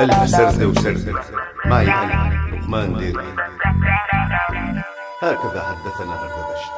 ألف 0.00 0.28
سردة 0.28 0.68
وسردة 0.68 1.14
معي 1.64 1.86
أنا 1.86 2.32
لقمان 2.52 2.98
ديري. 2.98 3.34
هكذا 5.22 5.62
حدثنا 5.62 6.14
هردبشت 6.14 6.72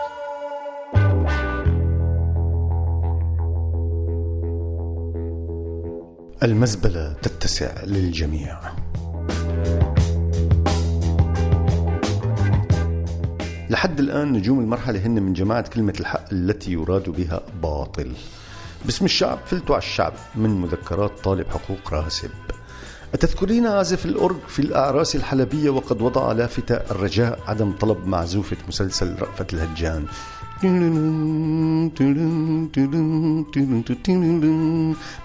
المزبلة 6.42 7.12
تتسع 7.22 7.84
للجميع. 7.84 8.60
لحد 13.70 14.00
الآن 14.00 14.32
نجوم 14.32 14.60
المرحلة 14.60 15.06
هن 15.06 15.22
من 15.22 15.32
جماعة 15.32 15.68
كلمة 15.68 15.94
الحق 16.00 16.24
التي 16.32 16.72
يراد 16.72 17.10
بها 17.10 17.40
باطل. 17.62 18.12
باسم 18.84 19.04
الشعب 19.04 19.38
فلتوا 19.46 19.74
على 19.74 19.82
الشعب 19.82 20.12
من 20.34 20.60
مذكرات 20.60 21.20
طالب 21.24 21.46
حقوق 21.48 21.94
راسب. 21.94 22.30
أتذكرين 23.14 23.66
عازف 23.66 24.06
الأورج 24.06 24.36
في 24.48 24.58
الأعراس 24.58 25.16
الحلبية 25.16 25.70
وقد 25.70 26.02
وضع 26.02 26.32
لافتة 26.32 26.74
الرجاء 26.74 27.38
عدم 27.46 27.72
طلب 27.72 28.06
معزوفة 28.06 28.56
مسلسل 28.68 29.14
رأفت 29.20 29.54
الهجان؟ 29.54 30.04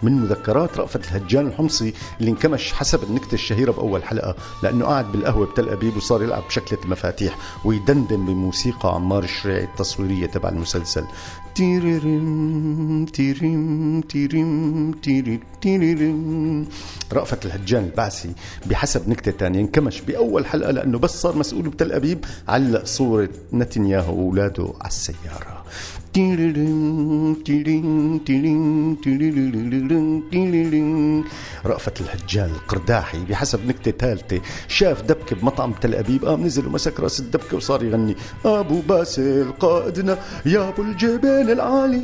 من 0.04 0.22
مذكرات 0.22 0.78
رأفت 0.78 1.06
الهجان 1.06 1.48
الحمصي 1.48 1.94
اللي 2.20 2.32
انكمش 2.32 2.74
حسب 2.74 3.04
النكتة 3.04 3.34
الشهيرة 3.34 3.72
بأول 3.72 4.04
حلقة 4.04 4.36
لأنه 4.64 4.86
قعد 4.86 5.12
بالقهوة 5.12 5.46
بتل 5.46 5.70
أبيب 5.70 5.98
وصار 5.98 6.24
يلعب 6.24 6.44
بشكلة 6.48 6.80
المفاتيح 6.86 7.38
ويدندن 7.66 8.26
بموسيقى 8.26 8.96
عمار 8.96 9.24
الشريعي 9.24 9.64
التصويرية 9.64 10.26
تبع 10.26 10.50
المسلسل. 10.50 11.04
تيريرم 11.56 13.06
تيريم 13.14 14.02
تيريم 14.02 14.92
تيريرم 14.92 15.40
رأفت 17.14 17.46
الهجان 17.46 17.84
البعثي 17.84 18.32
بحسب 18.66 19.10
نكتة 19.10 19.32
تانية 19.32 19.60
انكمش 19.60 20.02
بأول 20.02 20.46
حلقة 20.46 20.72
لأنه 20.72 21.00
بس 21.00 21.22
صار 21.22 21.36
مسؤول 21.38 21.70
بتل 21.70 21.92
أبيب 21.92 22.26
علق 22.48 22.86
صورة 22.86 23.30
نتنياهو 23.54 24.16
وأولاده 24.20 24.74
على 24.82 24.88
السيارة 24.90 25.66
رأفت 31.66 32.02
الهجان 32.02 32.50
القرداحي 32.50 33.26
بحسب 33.26 33.68
نكتة 33.68 33.92
ثالثة 33.92 34.42
شاف 34.68 35.02
دبكة 35.02 35.36
بمطعم 35.36 35.74
تل 35.74 35.96
أبيب 35.96 36.26
قام 36.26 36.44
نزل 36.44 36.68
ومسك 36.68 37.00
راس 37.00 37.20
الدبكة 37.20 37.58
وصار 37.58 37.84
يغني 37.84 38.16
أبو 38.46 38.82
باسل 38.82 39.52
قائدنا 39.60 40.18
يا 40.46 40.70
أبو 40.70 40.82
الجبال 40.82 41.52
العالي 41.52 42.04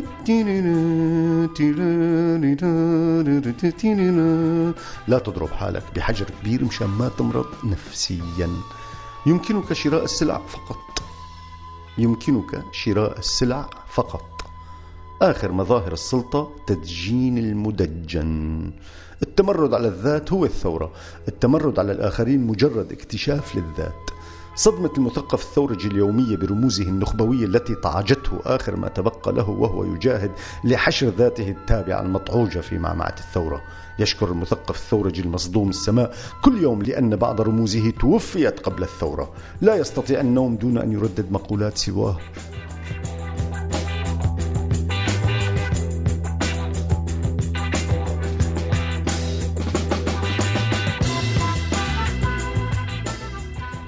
لا 5.08 5.20
تضرب 5.20 5.52
حالك 5.52 5.84
بحجر 5.95 6.26
كبير 6.42 6.66
مشان 6.66 6.88
ما 6.88 7.09
تمرض 7.17 7.45
نفسيا 7.64 8.50
يمكنك 9.26 9.73
شراء 9.73 10.04
السلع 10.04 10.42
فقط 10.48 11.11
يمكنك 11.97 12.64
شراء 12.72 13.20
السلع 13.20 13.70
فقط. 13.89 14.42
آخر 15.22 15.52
مظاهر 15.52 15.94
السلطة 15.94 16.52
تدجين 16.67 17.38
المدجن. 17.38 18.72
التمرد 19.23 19.73
على 19.73 19.88
الذات 19.88 20.33
هو 20.33 20.45
الثورة. 20.45 20.92
التمرد 21.28 21.80
على 21.80 21.92
الآخرين 21.92 22.48
مجرد 22.48 22.92
اكتشاف 22.92 23.56
للذات. 23.56 24.20
صدمة 24.56 24.92
المثقف 24.98 25.42
الثورجي 25.42 25.88
اليومية 25.88 26.38
برموزه 26.38 26.84
النخبوية 26.84 27.45
التي 27.45 27.76
طعجته 27.76 28.39
آخر 28.45 28.76
ما 28.76 28.88
تبقى 28.88 29.34
له 29.34 29.50
وهو 29.50 29.84
يجاهد 29.84 30.32
لحشر 30.64 31.08
ذاته 31.08 31.50
التابعة 31.50 32.02
المطعوجة 32.02 32.60
في 32.60 32.78
معمعة 32.78 33.16
الثورة. 33.17 33.61
يشكر 34.00 34.32
المثقف 34.32 34.76
الثورجي 34.76 35.22
المصدوم 35.22 35.70
السماء 35.70 36.16
كل 36.42 36.61
يوم 36.61 36.82
لأن 36.82 37.16
بعض 37.16 37.42
رموزه 37.42 37.90
توفيت 37.90 38.60
قبل 38.60 38.84
الثورة. 38.84 39.32
لا 39.61 39.76
يستطيع 39.76 40.20
النوم 40.22 40.56
دون 40.56 40.78
أن 40.78 40.92
يردد 40.92 41.32
مقولات 41.32 41.78
سواه. 41.78 42.17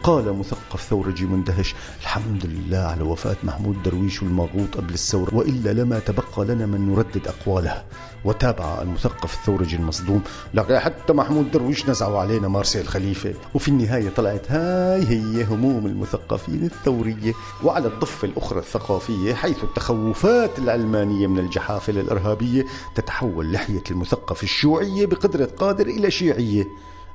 قال 0.03 0.33
مثقف 0.33 0.81
ثورجي 0.89 1.25
مندهش 1.25 1.75
الحمد 2.01 2.45
لله 2.45 2.77
على 2.77 3.03
وفاة 3.03 3.35
محمود 3.43 3.83
درويش 3.83 4.21
الماغوط 4.23 4.77
قبل 4.77 4.93
الثورة 4.93 5.35
وإلا 5.35 5.73
لما 5.73 5.99
تبقى 5.99 6.45
لنا 6.45 6.65
من 6.65 6.91
نردد 6.91 7.27
أقواله. 7.27 7.83
وتابع 8.25 8.81
المثقف 8.81 9.33
الثورجي 9.33 9.75
المصدوم 9.75 10.21
لقى 10.53 10.81
حتى 10.81 11.13
محمود 11.13 11.51
درويش 11.51 11.89
نزعوا 11.89 12.19
علينا 12.19 12.47
مارسي 12.47 12.81
الخليفة. 12.81 13.33
وفي 13.53 13.67
النهاية 13.67 14.09
طلعت 14.09 14.51
هاي 14.51 15.07
هي 15.07 15.43
هموم 15.43 15.85
المثقفين 15.85 16.63
الثورية 16.63 17.33
وعلى 17.63 17.87
الضفة 17.87 18.27
الأخرى 18.27 18.59
الثقافية 18.59 19.33
حيث 19.33 19.63
التخوفات 19.63 20.59
العلمانية 20.59 21.27
من 21.27 21.39
الجحافل 21.39 21.97
الإرهابية 21.99 22.65
تتحول 22.95 23.51
لحية 23.51 23.83
المثقف 23.91 24.43
الشيوعية 24.43 25.05
بقدرة 25.05 25.45
قادر 25.45 25.87
إلى 25.87 26.11
شيعية. 26.11 26.65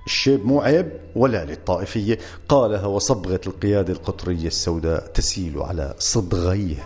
الشيب 0.08 0.46
مو 0.46 0.60
عيب 0.60 0.92
ولا 1.16 1.44
للطائفية. 1.44 2.18
قالها 2.48 2.86
وصبغة 2.86 3.40
القيادة 3.46 3.92
القطرية 3.92 4.46
السوداء 4.46 5.06
تسيل 5.06 5.58
على 5.58 5.94
صدغيه 5.98 6.84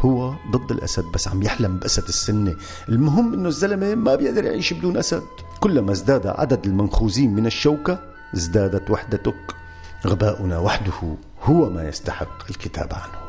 هو 0.00 0.34
ضد 0.50 0.70
الأسد 0.70 1.04
بس 1.14 1.28
عم 1.28 1.42
يحلم 1.42 1.78
بأسد 1.78 2.08
السنة. 2.08 2.56
المهم 2.88 3.34
أنه 3.34 3.48
الزلمة 3.48 3.94
ما 3.94 4.14
بيقدر 4.14 4.44
يعيش 4.44 4.72
بدون 4.72 4.96
أسد. 4.96 5.22
كلما 5.60 5.92
ازداد 5.92 6.26
عدد 6.26 6.66
المنخوزين 6.66 7.34
من 7.34 7.46
الشوكة 7.46 7.98
ازدادت 8.34 8.90
وحدتك. 8.90 9.54
غباؤنا 10.06 10.58
وحده 10.58 11.16
هو 11.42 11.70
ما 11.70 11.88
يستحق 11.88 12.50
الكتاب 12.50 12.92
عنه. 12.92 13.24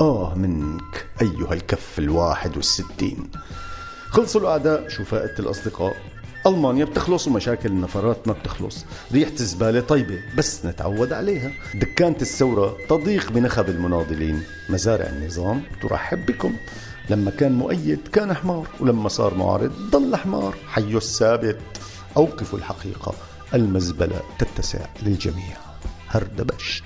آه 0.00 0.34
منك 0.34 1.06
أيها 1.22 1.52
الكف 1.52 1.98
الواحد 1.98 2.56
والستين. 2.56 3.30
خلصوا 4.08 4.40
الأعداء 4.40 4.88
شو 4.88 5.04
فائدة 5.04 5.34
الأصدقاء. 5.38 5.96
ألمانيا 6.46 6.84
بتخلص 6.84 7.26
ومشاكل 7.26 7.68
النفرات 7.68 8.28
ما 8.28 8.32
بتخلص. 8.32 8.84
ريحة 9.12 9.32
الزبالة 9.40 9.80
طيبة 9.80 10.18
بس 10.36 10.66
نتعود 10.66 11.12
عليها. 11.12 11.50
دكانة 11.74 12.16
الثورة 12.22 12.76
تضيق 12.88 13.32
بنخب 13.32 13.68
المناضلين. 13.68 14.42
مزارع 14.68 15.06
النظام 15.06 15.62
ترحب 15.82 16.26
بكم. 16.26 16.56
لما 17.10 17.30
كان 17.30 17.52
مؤيد 17.52 18.08
كان 18.12 18.34
حمار 18.34 18.66
ولما 18.80 19.08
صار 19.08 19.34
معارض 19.34 19.72
ضل 19.90 20.16
حمار. 20.16 20.54
حيه 20.68 20.96
الثابت. 20.96 21.58
أوقفوا 22.16 22.58
الحقيقة. 22.58 23.14
المزبلة 23.54 24.20
تتسع 24.38 24.86
للجميع. 25.02 25.56
هردبشت 26.08 26.84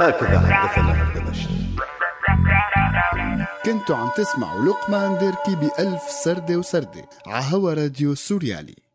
هكذا 0.00 0.38
حدثنا 0.40 0.92
هردبشت 0.92 1.48
كنتوا 3.64 3.96
عم 3.96 4.08
تسمعوا 4.16 4.64
لقمان 4.64 5.18
ديركي 5.18 5.54
بألف 5.54 6.02
سردة 6.02 6.56
وسردة 6.56 7.08
عهوا 7.26 7.74
راديو 7.74 8.14
سوريالي. 8.14 8.85